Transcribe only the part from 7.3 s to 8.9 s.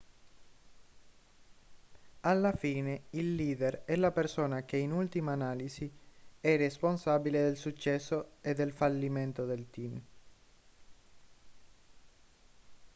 del successo e del